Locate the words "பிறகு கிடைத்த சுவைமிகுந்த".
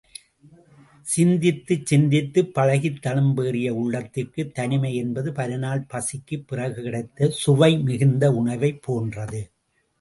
6.47-8.33